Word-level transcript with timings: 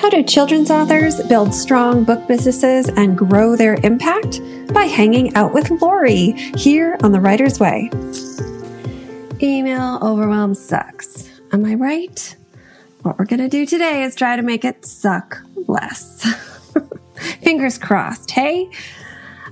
How 0.00 0.08
do 0.08 0.22
children's 0.22 0.70
authors 0.70 1.22
build 1.24 1.52
strong 1.52 2.04
book 2.04 2.26
businesses 2.26 2.88
and 2.88 3.18
grow 3.18 3.54
their 3.54 3.74
impact? 3.84 4.40
By 4.72 4.84
hanging 4.84 5.34
out 5.34 5.52
with 5.52 5.70
Laurie 5.82 6.32
here 6.56 6.96
on 7.02 7.12
The 7.12 7.20
Writer's 7.20 7.60
Way. 7.60 7.90
Email 9.42 9.98
overwhelm 10.00 10.54
sucks. 10.54 11.28
Am 11.52 11.66
I 11.66 11.74
right? 11.74 12.34
What 13.02 13.18
we're 13.18 13.26
going 13.26 13.40
to 13.40 13.48
do 13.50 13.66
today 13.66 14.02
is 14.02 14.14
try 14.14 14.36
to 14.36 14.42
make 14.42 14.64
it 14.64 14.86
suck 14.86 15.42
less. 15.68 16.26
Fingers 17.42 17.76
crossed, 17.76 18.30
hey? 18.30 18.70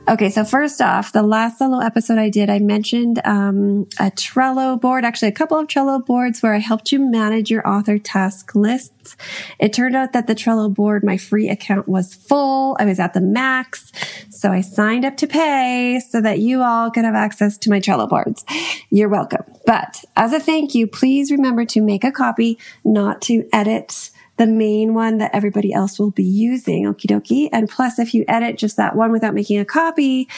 Okay, 0.09 0.30
so 0.30 0.43
first 0.43 0.80
off, 0.80 1.12
the 1.12 1.22
last 1.22 1.59
solo 1.59 1.80
episode 1.80 2.16
I 2.16 2.30
did, 2.30 2.48
I 2.48 2.61
mentioned 2.61 3.20
um, 3.27 3.86
a 4.00 4.11
Trello 4.11 4.80
board, 4.80 5.04
actually 5.04 5.29
a 5.29 5.32
couple 5.32 5.58
of 5.58 5.66
Trello 5.66 6.02
boards 6.04 6.43
where 6.43 6.54
I 6.54 6.61
helped 6.61 6.93
you 6.93 6.98
manage 6.98 7.50
your 7.50 7.68
author 7.68 7.98
task 7.98 8.54
lists. 8.54 9.18
It 9.58 9.75
turned 9.75 9.94
out 9.94 10.14
that 10.14 10.26
the 10.26 10.34
Trello 10.34 10.72
board, 10.72 11.04
my 11.04 11.18
free 11.18 11.50
account 11.50 11.89
was 11.89 12.14
full. 12.14 12.75
I 12.81 12.86
was 12.86 12.98
at 12.98 13.12
the 13.12 13.21
max. 13.21 13.93
So 14.31 14.50
I 14.50 14.62
signed 14.62 15.04
up 15.04 15.18
to 15.18 15.26
pay 15.26 16.00
so 16.09 16.22
that 16.22 16.39
you 16.39 16.62
all 16.62 16.90
could 16.90 17.04
have 17.04 17.14
access 17.14 17.59
to 17.59 17.70
my 17.70 17.79
Trello 17.79 18.09
boards. 18.09 18.46
You're 18.89 19.11
welcome. 19.11 19.45
But 19.67 20.04
as 20.17 20.32
a 20.32 20.40
thank 20.40 20.75
you, 20.75 20.86
please 20.86 21.31
remember 21.31 21.67
to 21.67 21.82
make 21.82 22.03
a 22.03 22.12
copy, 22.12 22.59
not 22.82 23.20
to 23.22 23.46
edit 23.53 24.11
the 24.38 24.46
main 24.46 24.94
one 24.94 25.18
that 25.18 25.34
everybody 25.34 25.72
else 25.72 25.98
will 25.98 26.12
be 26.12 26.24
using. 26.24 26.84
Okie 26.84 27.06
dokie. 27.06 27.48
And 27.52 27.68
plus, 27.68 27.98
if 27.98 28.14
you 28.14 28.24
edit 28.28 28.56
just 28.56 28.76
that 28.76 28.96
one 28.96 29.11
without 29.11 29.34
making 29.34 29.58
a 29.58 29.64
copy, 29.64 30.28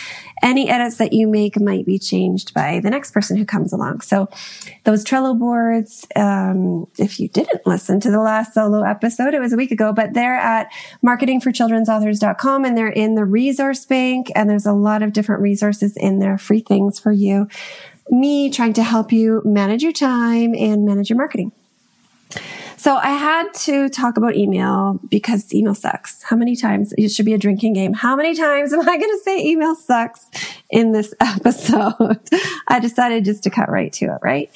any 0.43 0.69
edits 0.69 0.97
that 0.97 1.13
you 1.13 1.29
make 1.29 1.61
might 1.61 1.85
be 1.85 1.99
changed 1.99 2.55
by 2.55 2.81
the 2.81 2.91
next 2.91 3.13
person 3.13 3.37
who 3.37 3.45
comes 3.45 3.73
along. 3.73 4.01
So 4.01 4.29
those 4.85 5.05
Trello 5.05 5.39
boards, 5.39 6.07
um, 6.17 6.87
if 6.99 7.21
you 7.21 7.29
didn't 7.29 7.67
listen 7.67 8.01
to 8.01 8.11
the 8.11 8.21
last 8.21 8.55
solo 8.55 8.83
episode, 8.83 9.35
it 9.35 9.41
was 9.41 9.53
a 9.53 9.57
week 9.57 9.71
ago, 9.71 9.93
but 9.93 10.15
they're 10.15 10.35
at 10.35 10.73
marketingforchildren'sauthors.com 11.05 12.65
and 12.65 12.77
they're 12.77 12.89
in 12.89 13.15
the 13.15 13.25
resource 13.27 13.85
bank. 13.85 14.33
And 14.35 14.49
there's 14.49 14.67
a 14.67 14.73
lot 14.73 15.03
of 15.03 15.13
different 15.13 15.43
resources 15.43 15.97
in 15.97 16.21
there, 16.21 16.39
free 16.39 16.61
things 16.61 16.99
for 16.99 17.13
you. 17.13 17.49
Me 18.09 18.51
trying 18.51 18.73
to 18.73 18.83
help 18.83 19.13
you 19.13 19.43
manage 19.45 19.83
your 19.83 19.93
time 19.93 20.55
and 20.55 20.85
manage 20.87 21.11
your 21.11 21.19
marketing. 21.19 21.53
So 22.81 22.97
I 22.97 23.11
had 23.11 23.53
to 23.67 23.91
talk 23.91 24.17
about 24.17 24.37
email 24.37 24.99
because 25.11 25.53
email 25.53 25.75
sucks. 25.75 26.23
How 26.23 26.35
many 26.35 26.57
times? 26.57 26.95
It 26.97 27.11
should 27.11 27.27
be 27.27 27.35
a 27.35 27.39
drinking 27.39 27.75
game. 27.75 27.93
How 27.93 28.17
many 28.17 28.35
times 28.35 28.73
am 28.73 28.81
I 28.81 28.97
going 28.97 29.01
to 29.01 29.21
say 29.23 29.39
email 29.45 29.75
sucks 29.75 30.31
in 30.71 30.93
this 30.93 31.13
episode? 31.21 32.19
I 32.69 32.81
decided 32.81 33.27
just 33.27 33.43
to 33.43 33.51
cut 33.51 33.69
right 33.69 33.93
to 33.93 34.07
it, 34.07 34.19
right? 34.23 34.51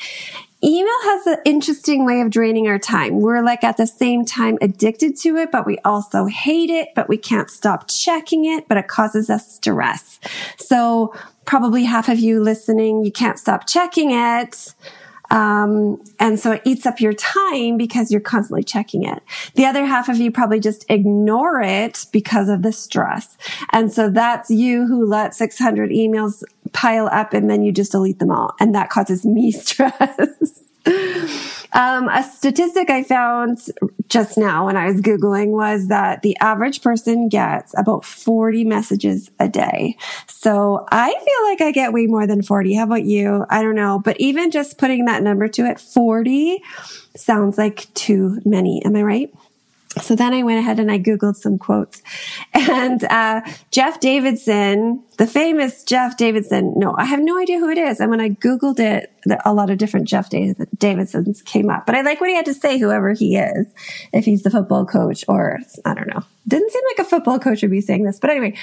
Email 0.64 1.02
has 1.02 1.27
an 1.27 1.36
interesting 1.45 2.06
way 2.06 2.22
of 2.22 2.30
draining 2.30 2.67
our 2.67 2.78
time. 2.78 3.20
We're 3.20 3.42
like 3.45 3.62
at 3.62 3.77
the 3.77 3.86
same 3.86 4.25
time 4.25 4.56
addicted 4.62 5.19
to 5.19 5.36
it, 5.36 5.52
but 5.52 5.67
we 5.67 5.77
also 5.84 6.25
hate 6.25 6.70
it, 6.70 6.95
but 6.97 7.11
we 7.11 7.19
can't 7.19 7.50
stop 7.50 7.89
checking 7.89 8.47
it, 8.47 8.69
but 8.69 8.78
it 8.78 8.89
causes 8.89 9.28
us 9.28 9.55
stress. 9.55 10.19
So 10.56 11.14
probably 11.45 11.84
half 11.84 12.08
of 12.08 12.19
you 12.19 12.42
listening, 12.42 13.05
you 13.05 13.12
can't 13.12 13.39
stop 13.39 13.67
checking 13.67 14.12
it 14.12 14.72
um, 15.30 16.03
and 16.19 16.39
so 16.39 16.53
it 16.53 16.62
eats 16.64 16.86
up 16.86 17.00
your 17.00 17.12
time 17.12 17.77
because 17.77 18.11
you're 18.11 18.20
constantly 18.20 18.62
checking 18.62 19.05
it. 19.05 19.22
The 19.55 19.64
other 19.67 19.84
half 19.84 20.08
of 20.08 20.19
you 20.19 20.30
probably 20.30 20.61
just 20.61 20.84
ignore 20.89 21.61
it 21.61 22.06
because 22.12 22.48
of 22.48 22.62
the 22.62 22.72
stress. 22.72 23.36
And 23.72 23.92
so 23.92 24.11
that's 24.11 24.50
you 24.50 24.86
who 24.86 25.06
let 25.06 25.34
600 25.34 25.91
emails 25.91 26.42
pile 26.72 27.08
up 27.11 27.33
and 27.33 27.50
then 27.50 27.62
you 27.62 27.72
just 27.72 27.92
delete 27.92 28.19
them 28.19 28.30
all. 28.30 28.55
And 28.61 28.75
that 28.75 28.91
causes 28.91 29.25
me 29.25 29.50
stress. 29.52 30.64
Um, 31.75 32.08
a 32.08 32.22
statistic 32.22 32.89
I 32.89 33.03
found 33.03 33.58
just 34.08 34.39
now 34.39 34.67
when 34.67 34.77
I 34.77 34.86
was 34.86 35.00
Googling 35.00 35.48
was 35.48 35.89
that 35.89 36.22
the 36.22 36.36
average 36.39 36.83
person 36.83 37.28
gets 37.28 37.77
about 37.77 38.05
40 38.05 38.64
messages 38.64 39.30
a 39.41 39.48
day. 39.48 39.97
So 40.28 40.86
I 40.92 41.11
feel 41.11 41.50
like 41.50 41.61
I 41.61 41.72
get 41.72 41.92
way 41.92 42.06
more 42.06 42.27
than 42.27 42.42
40. 42.42 42.74
How 42.74 42.84
about 42.84 43.05
you? 43.05 43.45
I 43.51 43.61
don't 43.61 43.74
know. 43.74 43.98
But 43.98 44.20
even 44.20 44.52
just 44.52 44.79
putting 44.79 45.07
that 45.07 45.23
number 45.23 45.48
to 45.48 45.67
it, 45.67 45.80
40 45.80 46.63
sounds 47.17 47.58
like 47.58 47.92
too 47.95 48.40
many. 48.45 48.84
Am 48.84 48.95
I 48.95 49.02
right? 49.02 49.34
So 50.01 50.17
then 50.17 50.35
I 50.35 50.43
went 50.43 50.59
ahead 50.59 50.81
and 50.81 50.91
I 50.91 50.99
Googled 50.99 51.37
some 51.37 51.59
quotes 51.59 52.03
and, 52.53 53.05
uh, 53.05 53.43
Jeff 53.71 54.01
Davidson, 54.01 55.03
the 55.19 55.27
famous 55.27 55.85
Jeff 55.85 56.17
Davidson. 56.17 56.75
No, 56.77 56.95
I 56.99 57.05
have 57.05 57.21
no 57.21 57.39
idea 57.39 57.59
who 57.59 57.69
it 57.69 57.79
is. 57.79 58.01
And 58.01 58.11
when 58.11 58.21
I 58.21 58.31
Googled 58.31 58.81
it, 58.81 59.13
a 59.45 59.55
lot 59.55 59.71
of 59.71 59.79
different 59.79 60.09
Jeff 60.09 60.29
Davidsons 60.29 61.43
came 61.43 61.71
up, 61.71 61.87
but 61.87 61.95
I 61.95 62.03
like 62.03 62.21
what 62.21 62.29
he 62.29 62.37
had 62.37 62.45
to 62.47 62.55
say, 62.55 62.79
whoever 62.79 63.13
he 63.13 63.37
is, 63.37 63.67
if 64.13 64.25
he's 64.25 64.43
the 64.43 64.51
football 64.51 64.85
coach 64.85 65.25
or 65.29 65.61
I 65.85 65.95
don't 65.95 66.09
know. 66.09 66.23
Didn't 66.47 66.73
seem 66.73 66.83
like 66.91 67.07
a 67.07 67.09
football 67.09 67.39
coach 67.39 67.63
would 67.63 67.71
be 67.71 67.81
saying 67.81 68.05
this, 68.05 68.19
but 68.19 68.29
anyway, 68.29 68.55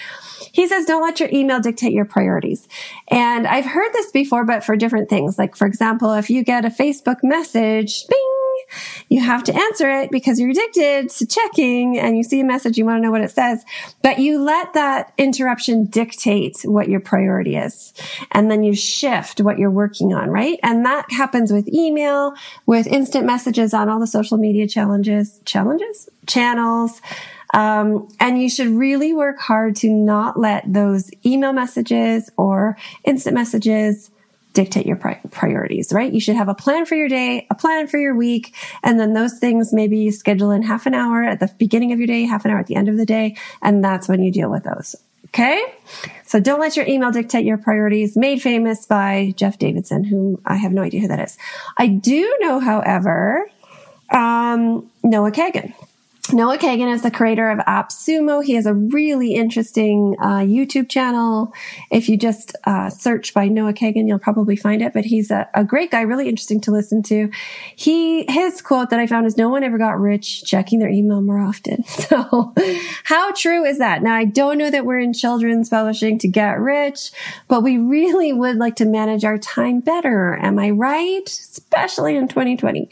he 0.51 0.67
says, 0.67 0.85
don't 0.85 1.01
let 1.01 1.19
your 1.19 1.29
email 1.31 1.59
dictate 1.59 1.93
your 1.93 2.05
priorities. 2.05 2.67
And 3.07 3.47
I've 3.47 3.65
heard 3.65 3.91
this 3.93 4.11
before, 4.11 4.45
but 4.45 4.63
for 4.63 4.75
different 4.75 5.09
things. 5.09 5.39
Like, 5.39 5.55
for 5.55 5.65
example, 5.65 6.13
if 6.13 6.29
you 6.29 6.43
get 6.43 6.65
a 6.65 6.69
Facebook 6.69 7.23
message, 7.23 8.05
bing, 8.07 8.50
you 9.09 9.21
have 9.21 9.43
to 9.45 9.55
answer 9.55 9.89
it 9.89 10.11
because 10.11 10.39
you're 10.39 10.51
addicted 10.51 11.09
to 11.09 11.25
checking 11.25 11.97
and 11.97 12.17
you 12.17 12.23
see 12.23 12.39
a 12.39 12.45
message, 12.45 12.77
you 12.77 12.85
want 12.85 12.97
to 12.97 13.01
know 13.01 13.11
what 13.11 13.21
it 13.21 13.31
says, 13.31 13.63
but 14.01 14.19
you 14.19 14.41
let 14.41 14.73
that 14.73 15.13
interruption 15.17 15.85
dictate 15.85 16.61
what 16.63 16.89
your 16.89 16.99
priority 16.99 17.55
is. 17.55 17.93
And 18.31 18.49
then 18.49 18.63
you 18.63 18.75
shift 18.75 19.41
what 19.41 19.59
you're 19.59 19.71
working 19.71 20.13
on, 20.13 20.29
right? 20.29 20.59
And 20.63 20.85
that 20.85 21.11
happens 21.11 21.51
with 21.51 21.67
email, 21.67 22.33
with 22.65 22.87
instant 22.87 23.25
messages 23.25 23.73
on 23.73 23.89
all 23.89 23.99
the 23.99 24.07
social 24.07 24.37
media 24.37 24.67
challenges, 24.67 25.39
challenges, 25.45 26.09
channels. 26.27 27.01
Um, 27.53 28.07
and 28.19 28.41
you 28.41 28.49
should 28.49 28.69
really 28.69 29.13
work 29.13 29.39
hard 29.39 29.75
to 29.77 29.89
not 29.89 30.39
let 30.39 30.71
those 30.71 31.11
email 31.25 31.53
messages 31.53 32.29
or 32.37 32.77
instant 33.03 33.35
messages 33.35 34.09
dictate 34.53 34.85
your 34.85 34.97
pri- 34.97 35.21
priorities, 35.31 35.93
right? 35.93 36.11
You 36.11 36.19
should 36.19 36.35
have 36.35 36.49
a 36.49 36.53
plan 36.53 36.85
for 36.85 36.95
your 36.95 37.07
day, 37.07 37.47
a 37.49 37.55
plan 37.55 37.87
for 37.87 37.97
your 37.97 38.15
week, 38.15 38.55
and 38.83 38.99
then 38.99 39.13
those 39.13 39.39
things 39.39 39.73
maybe 39.73 40.11
schedule 40.11 40.51
in 40.51 40.61
half 40.61 40.85
an 40.85 40.93
hour 40.93 41.23
at 41.23 41.39
the 41.39 41.53
beginning 41.57 41.91
of 41.91 41.99
your 41.99 42.07
day, 42.07 42.23
half 42.23 42.45
an 42.45 42.51
hour 42.51 42.59
at 42.59 42.67
the 42.67 42.75
end 42.75 42.89
of 42.89 42.97
the 42.97 43.05
day, 43.05 43.35
and 43.61 43.83
that's 43.83 44.07
when 44.07 44.21
you 44.21 44.31
deal 44.31 44.49
with 44.49 44.63
those. 44.63 44.95
Okay? 45.27 45.63
So 46.25 46.41
don't 46.41 46.59
let 46.59 46.75
your 46.75 46.85
email 46.85 47.11
dictate 47.11 47.45
your 47.45 47.57
priorities. 47.57 48.17
Made 48.17 48.41
famous 48.41 48.85
by 48.85 49.33
Jeff 49.37 49.57
Davidson, 49.57 50.03
whom 50.03 50.41
I 50.45 50.55
have 50.55 50.73
no 50.73 50.81
idea 50.81 50.99
who 51.01 51.07
that 51.07 51.19
is. 51.19 51.37
I 51.77 51.87
do 51.87 52.37
know, 52.41 52.59
however, 52.59 53.49
um, 54.11 54.89
Noah 55.03 55.31
Kagan. 55.31 55.73
Noah 56.33 56.57
Kagan 56.57 56.93
is 56.93 57.01
the 57.01 57.11
creator 57.11 57.49
of 57.49 57.59
AppSumo. 57.59 58.43
He 58.43 58.53
has 58.53 58.65
a 58.65 58.73
really 58.73 59.33
interesting 59.33 60.15
uh, 60.19 60.39
YouTube 60.39 60.89
channel. 60.89 61.53
If 61.89 62.07
you 62.07 62.15
just 62.15 62.55
uh, 62.63 62.89
search 62.89 63.33
by 63.33 63.49
Noah 63.49 63.73
Kagan, 63.73 64.07
you'll 64.07 64.19
probably 64.19 64.55
find 64.55 64.81
it. 64.81 64.93
But 64.93 65.05
he's 65.05 65.29
a, 65.29 65.49
a, 65.53 65.65
great 65.65 65.91
guy, 65.91 66.01
really 66.01 66.29
interesting 66.29 66.61
to 66.61 66.71
listen 66.71 67.03
to. 67.03 67.29
He 67.75 68.25
his 68.29 68.61
quote 68.61 68.91
that 68.91 68.99
I 68.99 69.07
found 69.07 69.25
is, 69.25 69.35
"No 69.35 69.49
one 69.49 69.63
ever 69.63 69.77
got 69.77 69.99
rich 69.99 70.43
checking 70.45 70.79
their 70.79 70.89
email 70.89 71.21
more 71.21 71.39
often." 71.39 71.83
So, 72.11 72.53
how 73.03 73.31
true 73.33 73.63
is 73.63 73.77
that? 73.77 74.01
Now, 74.01 74.15
I 74.15 74.25
don't 74.25 74.57
know 74.57 74.71
that 74.71 74.85
we're 74.85 74.99
in 74.99 75.13
children's 75.13 75.69
publishing 75.69 76.17
to 76.19 76.27
get 76.27 76.59
rich, 76.59 77.11
but 77.47 77.61
we 77.61 77.77
really 77.77 78.33
would 78.33 78.57
like 78.57 78.75
to 78.77 78.85
manage 78.85 79.23
our 79.23 79.37
time 79.37 79.81
better. 79.81 80.37
Am 80.41 80.57
I 80.57 80.71
right? 80.71 81.27
Especially 81.27 82.15
in 82.15 82.27
2020. 82.27 82.89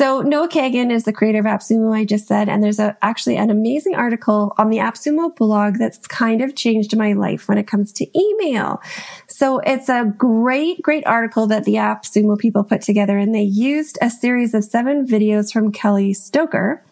So 0.00 0.22
Noah 0.22 0.48
Kagan 0.48 0.90
is 0.90 1.04
the 1.04 1.12
creator 1.12 1.40
of 1.40 1.44
AppSumo, 1.44 1.94
I 1.94 2.06
just 2.06 2.26
said, 2.26 2.48
and 2.48 2.62
there's 2.62 2.78
a, 2.78 2.96
actually 3.02 3.36
an 3.36 3.50
amazing 3.50 3.96
article 3.96 4.54
on 4.56 4.70
the 4.70 4.78
AppSumo 4.78 5.36
blog 5.36 5.76
that's 5.76 5.98
kind 6.06 6.40
of 6.40 6.56
changed 6.56 6.96
my 6.96 7.12
life 7.12 7.48
when 7.48 7.58
it 7.58 7.66
comes 7.66 7.92
to 7.92 8.06
email. 8.18 8.80
So 9.28 9.58
it's 9.58 9.90
a 9.90 10.10
great, 10.16 10.80
great 10.80 11.06
article 11.06 11.46
that 11.48 11.64
the 11.64 11.74
AppSumo 11.74 12.38
people 12.38 12.64
put 12.64 12.80
together, 12.80 13.18
and 13.18 13.34
they 13.34 13.42
used 13.42 13.98
a 14.00 14.08
series 14.08 14.54
of 14.54 14.64
seven 14.64 15.06
videos 15.06 15.52
from 15.52 15.70
Kelly 15.70 16.14
Stoker. 16.14 16.82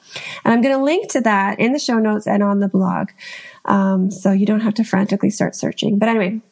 And 0.45 0.53
I'm 0.53 0.61
going 0.61 0.77
to 0.77 0.85
link 0.85 1.11
to 1.13 1.23
that 1.23 1.59
in 1.59 1.73
the 1.73 1.79
show 1.79 1.99
notes 1.99 2.27
and 2.27 2.43
on 2.43 2.61
the 2.61 2.69
blog. 2.69 3.09
Um, 3.65 4.11
so 4.11 4.33
you 4.33 4.45
don't 4.45 4.61
have 4.61 4.75
to 4.75 4.85
frantically 4.85 5.31
start 5.31 5.55
searching. 5.57 5.99
But 5.99 6.11
anyway, 6.11 6.43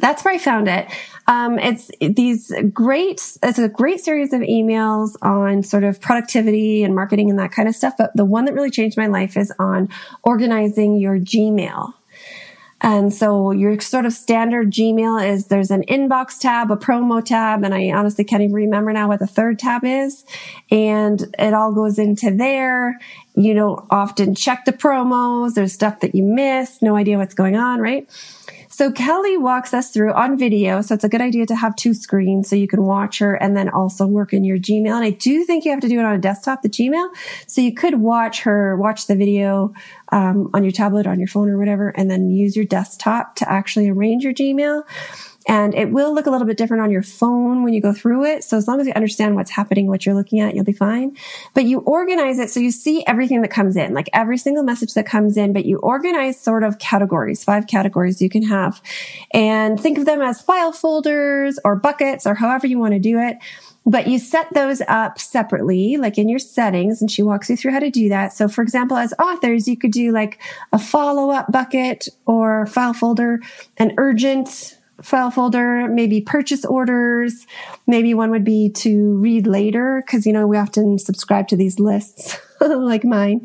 that's 0.00 0.24
where 0.24 0.34
I 0.34 0.38
found 0.38 0.68
it. 0.68 0.86
Um, 1.26 1.58
it's 1.58 1.90
these 2.00 2.52
great, 2.72 3.36
it's 3.42 3.58
a 3.58 3.68
great 3.68 4.00
series 4.00 4.32
of 4.32 4.40
emails 4.40 5.16
on 5.22 5.62
sort 5.62 5.84
of 5.84 6.00
productivity 6.00 6.82
and 6.82 6.94
marketing 6.94 7.30
and 7.30 7.38
that 7.38 7.52
kind 7.52 7.68
of 7.68 7.74
stuff. 7.74 7.94
But 7.96 8.10
the 8.14 8.24
one 8.24 8.44
that 8.46 8.54
really 8.54 8.70
changed 8.70 8.96
my 8.96 9.06
life 9.06 9.36
is 9.36 9.52
on 9.58 9.88
organizing 10.22 10.96
your 10.96 11.18
Gmail. 11.18 11.94
And 12.84 13.14
so 13.14 13.52
your 13.52 13.80
sort 13.80 14.06
of 14.06 14.12
standard 14.12 14.72
Gmail 14.72 15.24
is 15.24 15.46
there's 15.46 15.70
an 15.70 15.84
inbox 15.84 16.40
tab, 16.40 16.68
a 16.72 16.76
promo 16.76 17.24
tab, 17.24 17.62
and 17.62 17.72
I 17.72 17.92
honestly 17.92 18.24
can't 18.24 18.42
even 18.42 18.54
remember 18.54 18.92
now 18.92 19.06
what 19.06 19.20
the 19.20 19.26
third 19.28 19.60
tab 19.60 19.84
is. 19.84 20.24
And 20.68 21.22
it 21.38 21.54
all 21.54 21.72
goes 21.72 22.00
into 22.00 22.32
there. 22.32 22.98
You 23.36 23.54
don't 23.54 23.86
often 23.90 24.34
check 24.34 24.64
the 24.64 24.72
promos. 24.72 25.54
There's 25.54 25.72
stuff 25.72 26.00
that 26.00 26.16
you 26.16 26.24
miss. 26.24 26.82
No 26.82 26.96
idea 26.96 27.18
what's 27.18 27.34
going 27.34 27.54
on, 27.54 27.78
right? 27.78 28.08
So 28.72 28.90
Kelly 28.90 29.36
walks 29.36 29.74
us 29.74 29.90
through 29.90 30.14
on 30.14 30.38
video. 30.38 30.80
So 30.80 30.94
it's 30.94 31.04
a 31.04 31.08
good 31.08 31.20
idea 31.20 31.44
to 31.44 31.54
have 31.54 31.76
two 31.76 31.92
screens 31.92 32.48
so 32.48 32.56
you 32.56 32.66
can 32.66 32.82
watch 32.82 33.18
her 33.18 33.34
and 33.34 33.54
then 33.54 33.68
also 33.68 34.06
work 34.06 34.32
in 34.32 34.44
your 34.44 34.56
Gmail. 34.56 34.94
And 34.96 35.04
I 35.04 35.10
do 35.10 35.44
think 35.44 35.66
you 35.66 35.70
have 35.70 35.80
to 35.80 35.88
do 35.88 35.98
it 35.98 36.04
on 36.06 36.14
a 36.14 36.18
desktop, 36.18 36.62
the 36.62 36.70
Gmail. 36.70 37.10
So 37.46 37.60
you 37.60 37.74
could 37.74 38.00
watch 38.00 38.40
her, 38.42 38.74
watch 38.78 39.08
the 39.08 39.14
video 39.14 39.74
um, 40.10 40.48
on 40.54 40.64
your 40.64 40.72
tablet, 40.72 41.06
on 41.06 41.18
your 41.18 41.28
phone 41.28 41.50
or 41.50 41.58
whatever, 41.58 41.90
and 41.90 42.10
then 42.10 42.30
use 42.30 42.56
your 42.56 42.64
desktop 42.64 43.36
to 43.36 43.50
actually 43.50 43.90
arrange 43.90 44.24
your 44.24 44.32
Gmail. 44.32 44.84
And 45.46 45.74
it 45.74 45.90
will 45.90 46.14
look 46.14 46.26
a 46.26 46.30
little 46.30 46.46
bit 46.46 46.56
different 46.56 46.82
on 46.82 46.90
your 46.90 47.02
phone 47.02 47.62
when 47.62 47.72
you 47.72 47.80
go 47.80 47.92
through 47.92 48.24
it. 48.24 48.44
So 48.44 48.56
as 48.56 48.68
long 48.68 48.80
as 48.80 48.86
you 48.86 48.92
understand 48.94 49.34
what's 49.34 49.50
happening, 49.50 49.86
what 49.86 50.06
you're 50.06 50.14
looking 50.14 50.40
at, 50.40 50.54
you'll 50.54 50.64
be 50.64 50.72
fine. 50.72 51.16
But 51.54 51.64
you 51.64 51.80
organize 51.80 52.38
it 52.38 52.50
so 52.50 52.60
you 52.60 52.70
see 52.70 53.04
everything 53.06 53.42
that 53.42 53.50
comes 53.50 53.76
in, 53.76 53.94
like 53.94 54.08
every 54.12 54.38
single 54.38 54.62
message 54.62 54.94
that 54.94 55.06
comes 55.06 55.36
in, 55.36 55.52
but 55.52 55.64
you 55.64 55.78
organize 55.78 56.40
sort 56.40 56.62
of 56.62 56.78
categories, 56.78 57.42
five 57.44 57.66
categories 57.66 58.22
you 58.22 58.28
can 58.28 58.42
have. 58.44 58.80
And 59.32 59.78
think 59.80 59.98
of 59.98 60.06
them 60.06 60.22
as 60.22 60.40
file 60.40 60.72
folders 60.72 61.58
or 61.64 61.76
buckets 61.76 62.26
or 62.26 62.34
however 62.34 62.66
you 62.66 62.78
want 62.78 62.94
to 62.94 63.00
do 63.00 63.18
it. 63.18 63.38
But 63.84 64.06
you 64.06 64.20
set 64.20 64.46
those 64.54 64.80
up 64.86 65.18
separately, 65.18 65.96
like 65.96 66.16
in 66.16 66.28
your 66.28 66.38
settings, 66.38 67.00
and 67.00 67.10
she 67.10 67.22
walks 67.22 67.50
you 67.50 67.56
through 67.56 67.72
how 67.72 67.80
to 67.80 67.90
do 67.90 68.08
that. 68.10 68.32
So, 68.32 68.46
for 68.46 68.62
example, 68.62 68.96
as 68.96 69.12
authors, 69.18 69.66
you 69.66 69.76
could 69.76 69.90
do 69.90 70.12
like 70.12 70.40
a 70.72 70.78
follow 70.78 71.30
up 71.30 71.50
bucket 71.50 72.06
or 72.24 72.66
file 72.66 72.92
folder, 72.92 73.40
an 73.78 73.92
urgent 73.98 74.78
file 75.02 75.30
folder, 75.30 75.88
maybe 75.88 76.20
purchase 76.20 76.64
orders. 76.64 77.46
Maybe 77.86 78.14
one 78.14 78.30
would 78.30 78.44
be 78.44 78.70
to 78.70 79.16
read 79.16 79.46
later 79.46 80.02
because, 80.04 80.26
you 80.26 80.32
know, 80.32 80.46
we 80.46 80.56
often 80.56 80.98
subscribe 80.98 81.48
to 81.48 81.56
these 81.56 81.78
lists 81.78 82.38
like 82.60 83.04
mine. 83.04 83.40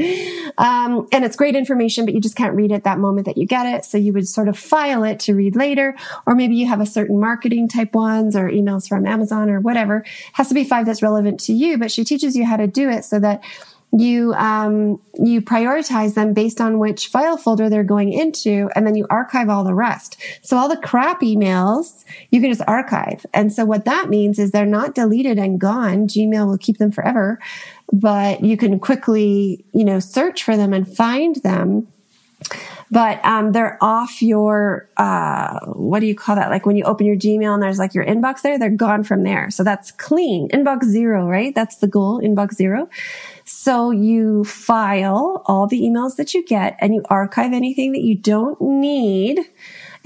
Um, 0.57 1.07
and 1.12 1.25
it's 1.25 1.36
great 1.36 1.56
information, 1.56 2.06
but 2.06 2.13
you 2.13 2.21
just 2.21 2.36
can't 2.36 2.56
read 2.56 2.71
it 2.71 2.83
that 2.83 3.00
moment 3.00 3.25
that 3.25 3.38
you 3.38 3.45
get 3.45 3.65
it. 3.65 3.86
So 3.86 3.98
you 3.98 4.13
would 4.13 4.27
sort 4.27 4.48
of 4.48 4.57
file 4.57 5.04
it 5.04 5.19
to 5.21 5.33
read 5.33 5.56
later. 5.56 5.95
Or 6.25 6.36
maybe 6.36 6.56
you 6.56 6.68
have 6.68 6.81
a 6.81 6.86
certain 6.86 7.19
marketing 7.19 7.68
type 7.68 7.94
ones 7.95 8.36
or 8.36 8.50
emails 8.50 8.88
from 8.88 9.06
Amazon 9.06 9.50
or 9.50 9.60
whatever. 9.60 9.98
It 9.98 10.07
has 10.33 10.48
to 10.50 10.53
be 10.53 10.63
five 10.63 10.86
that's 10.86 11.01
relevant 11.01 11.39
to 11.42 11.53
you, 11.53 11.77
but 11.77 11.92
she 11.92 12.03
teaches 12.03 12.36
you 12.36 12.45
how 12.45 12.57
to 12.57 12.68
do 12.68 12.89
it 12.89 13.03
so 13.03 13.19
that 13.19 13.44
you 13.92 14.34
um, 14.34 15.00
you 15.16 15.42
prioritize 15.42 16.13
them 16.13 16.34
based 16.34 16.60
on 16.60 16.78
which 16.78 17.07
file 17.07 17.38
folder 17.38 17.69
they're 17.69 17.84
going 17.84 18.12
into 18.12 18.69
and 18.75 18.86
then 18.86 18.95
you 18.95 19.07
archive 19.10 19.50
all 19.50 19.63
the 19.63 19.74
rest. 19.74 20.18
So 20.42 20.57
all 20.57 20.69
the 20.69 20.78
crap 20.78 21.22
emails 21.22 22.04
you 22.30 22.42
can 22.42 22.51
just 22.51 22.68
archive. 22.68 23.25
And 23.34 23.51
so 23.54 23.66
what 23.66 23.86
that 23.86 24.10
means 24.10 24.39
is 24.39 24.51
they're 24.51 24.66
not 24.66 24.94
deleted 24.94 25.39
and 25.39 25.60
gone. 25.60 26.07
Gmail 26.07 26.48
will 26.48 26.57
keep 26.57 26.78
them 26.78 26.92
forever 26.92 27.39
but 27.94 28.44
you 28.44 28.57
can 28.57 28.80
quickly 28.80 29.63
you 29.74 29.86
know 29.86 30.00
search 30.00 30.44
for 30.44 30.57
them 30.57 30.74
and 30.74 30.94
find 30.94 31.38
them 31.38 31.88
but 32.89 33.24
um, 33.25 33.51
they're 33.51 33.78
off 33.81 34.22
your 34.22 34.89
uh, 34.98 35.60
what 35.74 36.00
do 36.00 36.06
you 36.06 36.16
call 36.16 36.36
that? 36.36 36.50
Like 36.50 36.66
when 36.66 36.75
you 36.75 36.84
open 36.84 37.06
your 37.06 37.16
gmail 37.16 37.54
and 37.54 37.62
there's 37.62 37.80
like 37.80 37.94
your 37.94 38.06
inbox 38.06 38.42
there 38.42 38.57
they're 38.57 38.69
gone 38.69 39.04
from 39.04 39.24
there. 39.24 39.51
So 39.51 39.63
that's 39.63 39.92
clean. 39.92 40.50
Inbox 40.50 40.86
zero 40.86 41.28
right? 41.28 41.54
That's 41.54 41.78
the 41.78 41.88
goal 41.88 42.22
inbox 42.22 42.54
zero. 42.56 42.89
So 43.45 43.92
you 43.92 44.44
file 44.44 45.44
all 45.45 45.68
the 45.68 45.81
emails 45.81 46.16
that 46.18 46.34
you 46.34 46.45
get 46.45 46.78
and 46.80 46.94
you 46.94 47.04
archive 47.10 47.54
anything 47.54 47.92
that 47.94 48.01
you 48.01 48.16
don't 48.16 48.60
need 48.62 49.39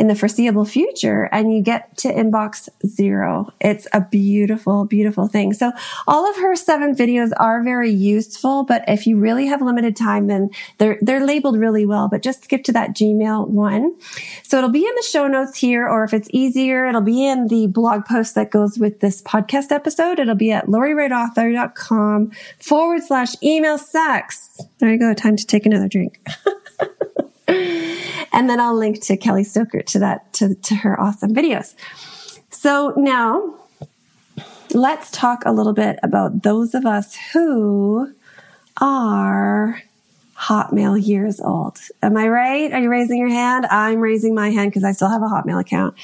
in 0.01 0.07
the 0.07 0.15
foreseeable 0.15 0.65
future 0.65 1.29
and 1.31 1.53
you 1.53 1.61
get 1.61 1.95
to 1.95 2.11
inbox 2.11 2.67
zero. 2.87 3.53
It's 3.61 3.87
a 3.93 4.01
beautiful, 4.01 4.85
beautiful 4.85 5.27
thing. 5.27 5.53
So 5.53 5.71
all 6.07 6.27
of 6.27 6.37
her 6.37 6.55
seven 6.55 6.95
videos 6.95 7.29
are 7.37 7.61
very 7.61 7.91
useful, 7.91 8.63
but 8.63 8.83
if 8.87 9.05
you 9.05 9.19
really 9.19 9.45
have 9.45 9.61
limited 9.61 9.95
time, 9.95 10.25
then 10.25 10.49
they're, 10.79 10.97
they're 11.01 11.23
labeled 11.23 11.59
really 11.59 11.85
well, 11.85 12.07
but 12.07 12.23
just 12.23 12.45
skip 12.45 12.63
to 12.63 12.71
that 12.71 12.95
Gmail 12.95 13.49
one. 13.49 13.95
So 14.41 14.57
it'll 14.57 14.71
be 14.71 14.87
in 14.87 14.95
the 14.95 15.03
show 15.07 15.27
notes 15.27 15.55
here, 15.59 15.87
or 15.87 16.03
if 16.03 16.15
it's 16.15 16.29
easier, 16.33 16.87
it'll 16.87 17.01
be 17.01 17.23
in 17.23 17.47
the 17.47 17.67
blog 17.67 18.05
post 18.05 18.33
that 18.33 18.49
goes 18.49 18.79
with 18.79 19.01
this 19.01 19.21
podcast 19.21 19.71
episode. 19.71 20.17
It'll 20.17 20.33
be 20.33 20.51
at 20.51 20.65
lauriewrightauthor.com 20.65 22.31
forward 22.57 23.03
slash 23.03 23.35
email 23.43 23.77
sex. 23.77 24.61
There 24.79 24.91
you 24.91 24.97
go. 24.97 25.13
Time 25.13 25.35
to 25.35 25.45
take 25.45 25.67
another 25.67 25.87
drink. 25.87 26.19
and 28.31 28.49
then 28.49 28.59
I'll 28.59 28.75
link 28.75 29.01
to 29.03 29.17
Kelly 29.17 29.43
Stoker 29.43 29.81
to 29.81 29.99
that, 29.99 30.31
to, 30.33 30.55
to 30.55 30.75
her 30.75 30.99
awesome 30.99 31.33
videos. 31.33 31.75
So 32.49 32.93
now 32.95 33.55
let's 34.73 35.11
talk 35.11 35.43
a 35.45 35.51
little 35.51 35.73
bit 35.73 35.99
about 36.03 36.43
those 36.43 36.73
of 36.73 36.85
us 36.85 37.15
who 37.33 38.13
are 38.79 39.81
Hotmail 40.41 41.05
years 41.05 41.39
old. 41.39 41.79
Am 42.01 42.17
I 42.17 42.27
right? 42.27 42.71
Are 42.73 42.81
you 42.81 42.89
raising 42.89 43.19
your 43.19 43.29
hand? 43.29 43.67
I'm 43.67 43.99
raising 43.99 44.33
my 44.33 44.49
hand 44.49 44.71
because 44.71 44.83
I 44.83 44.91
still 44.91 45.09
have 45.09 45.21
a 45.21 45.27
Hotmail 45.27 45.59
account. 45.59 45.95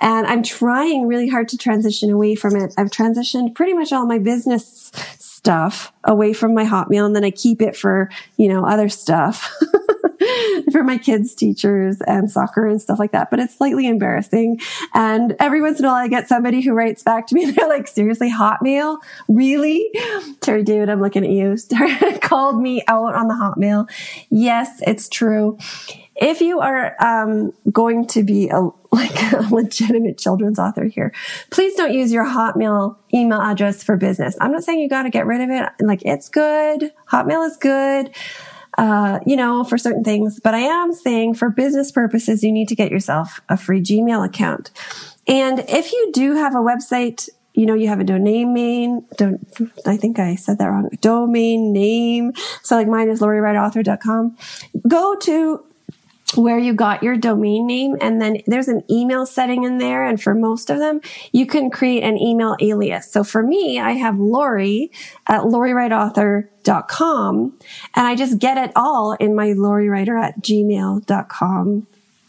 And 0.00 0.26
I'm 0.26 0.42
trying 0.42 1.06
really 1.06 1.28
hard 1.28 1.48
to 1.48 1.56
transition 1.56 2.10
away 2.10 2.34
from 2.34 2.54
it. 2.54 2.74
I've 2.76 2.90
transitioned 2.90 3.54
pretty 3.54 3.72
much 3.72 3.92
all 3.92 4.04
my 4.04 4.18
business 4.18 4.92
stuff 5.18 5.92
away 6.04 6.34
from 6.34 6.54
my 6.54 6.64
Hotmail 6.64 7.06
and 7.06 7.16
then 7.16 7.24
I 7.24 7.30
keep 7.30 7.62
it 7.62 7.76
for, 7.76 8.10
you 8.36 8.48
know, 8.48 8.66
other 8.66 8.90
stuff. 8.90 9.50
for 10.72 10.82
my 10.82 10.98
kids' 10.98 11.34
teachers 11.34 12.00
and 12.06 12.30
soccer 12.30 12.66
and 12.66 12.80
stuff 12.80 12.98
like 12.98 13.12
that. 13.12 13.30
But 13.30 13.40
it's 13.40 13.56
slightly 13.56 13.86
embarrassing. 13.86 14.60
And 14.94 15.36
every 15.38 15.60
once 15.60 15.78
in 15.78 15.84
a 15.84 15.88
while, 15.88 15.96
I 15.96 16.08
get 16.08 16.28
somebody 16.28 16.60
who 16.60 16.72
writes 16.72 17.02
back 17.02 17.26
to 17.28 17.34
me. 17.34 17.50
They're 17.50 17.68
like, 17.68 17.88
seriously, 17.88 18.30
Hotmail? 18.30 18.98
Really? 19.28 19.90
Terry 20.40 20.62
David, 20.62 20.88
I'm 20.88 21.00
looking 21.00 21.24
at 21.24 21.30
you. 21.30 21.56
called 22.20 22.60
me 22.60 22.82
out 22.88 23.14
on 23.14 23.28
the 23.28 23.34
Hotmail. 23.34 23.88
Yes, 24.30 24.80
it's 24.86 25.08
true. 25.08 25.58
If 26.20 26.40
you 26.40 26.60
are 26.60 26.96
um, 27.02 27.52
going 27.70 28.06
to 28.08 28.24
be 28.24 28.48
a 28.48 28.68
like 28.90 29.32
a 29.32 29.46
legitimate 29.54 30.18
children's 30.18 30.58
author 30.58 30.84
here, 30.84 31.12
please 31.50 31.74
don't 31.74 31.92
use 31.92 32.10
your 32.10 32.24
Hotmail 32.24 32.96
email 33.14 33.40
address 33.40 33.82
for 33.84 33.96
business. 33.96 34.36
I'm 34.40 34.50
not 34.50 34.64
saying 34.64 34.80
you 34.80 34.88
got 34.88 35.04
to 35.04 35.10
get 35.10 35.26
rid 35.26 35.40
of 35.40 35.50
it. 35.50 35.68
Like 35.80 36.02
it's 36.04 36.28
good. 36.28 36.92
Hotmail 37.10 37.46
is 37.46 37.56
good 37.56 38.10
uh, 38.78 39.18
you 39.26 39.36
know, 39.36 39.64
for 39.64 39.76
certain 39.76 40.04
things. 40.04 40.40
But 40.42 40.54
I 40.54 40.60
am 40.60 40.92
saying 40.92 41.34
for 41.34 41.50
business 41.50 41.90
purposes, 41.90 42.44
you 42.44 42.52
need 42.52 42.68
to 42.68 42.76
get 42.76 42.90
yourself 42.90 43.40
a 43.48 43.56
free 43.56 43.82
Gmail 43.82 44.24
account. 44.24 44.70
And 45.26 45.64
if 45.68 45.92
you 45.92 46.10
do 46.12 46.36
have 46.36 46.54
a 46.54 46.58
website, 46.58 47.28
you 47.54 47.66
know, 47.66 47.74
you 47.74 47.88
have 47.88 47.98
a 47.98 48.04
domain 48.04 48.54
name. 48.54 49.00
Don't, 49.16 49.44
I 49.84 49.96
think 49.96 50.20
I 50.20 50.36
said 50.36 50.58
that 50.58 50.66
wrong. 50.66 50.90
Domain 51.00 51.72
name. 51.72 52.32
So 52.62 52.76
like 52.76 52.86
mine 52.86 53.08
is 53.08 53.20
lauriewrightauthor.com. 53.20 54.36
Go 54.86 55.16
to 55.16 55.64
where 56.34 56.58
you 56.58 56.74
got 56.74 57.02
your 57.02 57.16
domain 57.16 57.66
name 57.66 57.96
and 58.00 58.20
then 58.20 58.42
there's 58.46 58.68
an 58.68 58.84
email 58.90 59.24
setting 59.24 59.64
in 59.64 59.78
there. 59.78 60.04
And 60.04 60.22
for 60.22 60.34
most 60.34 60.68
of 60.70 60.78
them, 60.78 61.00
you 61.32 61.46
can 61.46 61.70
create 61.70 62.02
an 62.02 62.18
email 62.18 62.54
alias. 62.60 63.10
So 63.10 63.24
for 63.24 63.42
me, 63.42 63.80
I 63.80 63.92
have 63.92 64.18
Laurie 64.18 64.92
at 65.26 65.40
lauriewrightauthor.com 65.42 67.58
and 67.94 68.06
I 68.06 68.14
just 68.14 68.38
get 68.38 68.58
it 68.58 68.72
all 68.76 69.14
in 69.14 69.34
my 69.34 69.46
loriwriter 69.48 70.22
at 70.22 70.42
gmail.com 70.42 71.86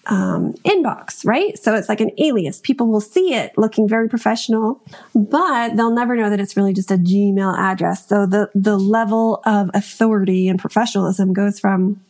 um, 0.09 0.53
inbox, 0.65 1.25
right? 1.25 1.57
So 1.57 1.75
it's 1.75 1.87
like 1.87 2.01
an 2.01 2.11
alias. 2.17 2.59
People 2.59 2.87
will 2.87 3.01
see 3.01 3.33
it 3.33 3.53
looking 3.57 3.87
very 3.87 4.09
professional, 4.09 4.81
but 5.13 5.75
they'll 5.75 5.93
never 5.93 6.15
know 6.15 6.29
that 6.29 6.39
it's 6.39 6.57
really 6.57 6.73
just 6.73 6.89
a 6.89 6.97
Gmail 6.97 7.57
address. 7.57 8.07
So 8.07 8.25
the, 8.25 8.49
the 8.55 8.77
level 8.77 9.41
of 9.45 9.69
authority 9.73 10.47
and 10.47 10.59
professionalism 10.59 11.33
goes 11.33 11.59
from 11.59 12.01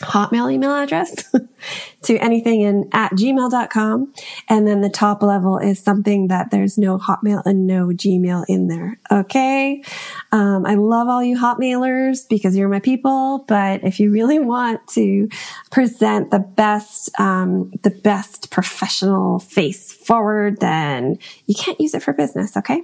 Hotmail 0.00 0.52
email 0.52 0.74
address 0.74 1.24
to 2.02 2.16
anything 2.18 2.60
in 2.60 2.88
at 2.92 3.12
gmail.com. 3.12 4.12
And 4.48 4.66
then 4.66 4.80
the 4.80 4.88
top 4.88 5.22
level 5.22 5.58
is 5.58 5.80
something 5.80 6.28
that 6.28 6.50
there's 6.50 6.78
no 6.78 6.98
Hotmail 6.98 7.42
and 7.44 7.66
no 7.66 7.88
Gmail 7.88 8.44
in 8.48 8.68
there. 8.68 8.98
Okay. 9.10 9.82
Um, 10.30 10.64
I 10.66 10.74
love 10.74 11.08
all 11.08 11.22
you 11.22 11.36
Hotmailers 11.36 12.28
because 12.28 12.56
you're 12.56 12.68
my 12.68 12.80
people. 12.80 13.44
But 13.48 13.82
if 13.82 13.98
you 13.98 14.10
really 14.10 14.38
want 14.38 14.86
to 14.88 15.28
present 15.70 16.30
the 16.30 16.40
best, 16.40 17.10
um, 17.18 17.72
the 17.82 17.90
best 17.90 18.50
professional 18.50 19.40
face 19.40 19.92
forward, 19.92 20.60
then 20.60 21.18
you 21.46 21.54
can't 21.54 21.80
use 21.80 21.94
it 21.94 22.02
for 22.02 22.12
business. 22.12 22.56
Okay. 22.56 22.82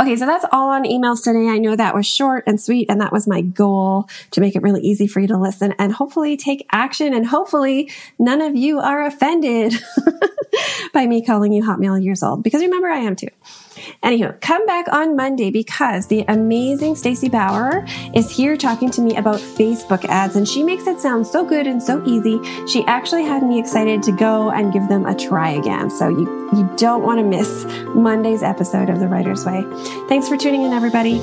Okay, 0.00 0.16
so 0.16 0.26
that's 0.26 0.44
all 0.50 0.70
on 0.70 0.84
emails 0.84 1.22
today. 1.22 1.48
I 1.48 1.58
know 1.58 1.76
that 1.76 1.94
was 1.94 2.06
short 2.06 2.44
and 2.46 2.60
sweet, 2.60 2.90
and 2.90 3.00
that 3.00 3.12
was 3.12 3.26
my 3.26 3.42
goal 3.42 4.08
to 4.30 4.40
make 4.40 4.56
it 4.56 4.62
really 4.62 4.80
easy 4.80 5.06
for 5.06 5.20
you 5.20 5.28
to 5.28 5.36
listen 5.36 5.72
and 5.78 5.92
hopefully 5.92 6.36
take 6.36 6.66
action. 6.72 7.12
And 7.12 7.26
hopefully, 7.26 7.90
none 8.18 8.40
of 8.40 8.56
you 8.56 8.80
are 8.80 9.04
offended 9.04 9.74
by 10.94 11.06
me 11.06 11.24
calling 11.24 11.52
you 11.52 11.62
Hotmail 11.62 12.02
years 12.02 12.22
old 12.22 12.42
because 12.42 12.62
remember, 12.62 12.88
I 12.88 12.98
am 12.98 13.14
too. 13.14 13.28
Anywho, 14.02 14.40
come 14.40 14.66
back 14.66 14.86
on 14.92 15.16
Monday 15.16 15.50
because 15.50 16.06
the 16.06 16.24
amazing 16.28 16.94
Stacy 16.94 17.28
Bauer 17.28 17.86
is 18.14 18.30
here 18.30 18.56
talking 18.56 18.90
to 18.90 19.00
me 19.00 19.16
about 19.16 19.36
Facebook 19.36 20.04
ads 20.06 20.36
and 20.36 20.48
she 20.48 20.62
makes 20.62 20.86
it 20.86 21.00
sound 21.00 21.26
so 21.26 21.44
good 21.44 21.66
and 21.66 21.82
so 21.82 22.04
easy. 22.06 22.40
She 22.66 22.84
actually 22.86 23.24
had 23.24 23.42
me 23.42 23.58
excited 23.58 24.02
to 24.04 24.12
go 24.12 24.50
and 24.50 24.72
give 24.72 24.88
them 24.88 25.06
a 25.06 25.14
try 25.14 25.50
again. 25.50 25.90
So 25.90 26.08
you, 26.08 26.50
you 26.52 26.70
don't 26.76 27.02
want 27.02 27.18
to 27.18 27.24
miss 27.24 27.64
Monday's 27.94 28.42
episode 28.42 28.88
of 28.90 29.00
The 29.00 29.08
Writer's 29.08 29.44
Way. 29.44 29.64
Thanks 30.08 30.28
for 30.28 30.36
tuning 30.36 30.62
in, 30.62 30.72
everybody. 30.72 31.20